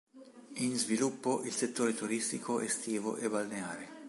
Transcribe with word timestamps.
In 0.55 0.75
sviluppo 0.79 1.43
il 1.43 1.51
settore 1.53 1.93
turistico 1.93 2.59
estivo 2.59 3.17
e 3.17 3.29
balneare. 3.29 3.99